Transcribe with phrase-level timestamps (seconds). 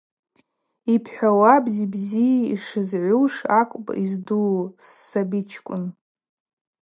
[0.93, 5.83] Йбхӏвауа бзи-бзи йшызгӏуш акӏвпӏ йздуу, ссабичкӏвын.